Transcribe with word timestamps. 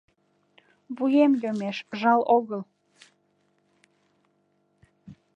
Вуем 0.95 1.33
йомеш, 1.41 1.77
жал 1.99 2.21
огыл 2.37 2.61